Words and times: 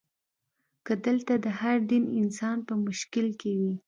که 0.85 0.93
دلته 1.05 1.33
د 1.45 1.47
هر 1.59 1.77
دین 1.89 2.03
انسان 2.21 2.57
په 2.67 2.73
مشکل 2.85 3.27
کې 3.39 3.51
وي. 3.59 3.73